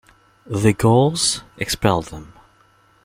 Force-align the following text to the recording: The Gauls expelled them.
The 0.47 0.73
Gauls 0.73 1.43
expelled 1.59 2.05
them. 2.05 2.33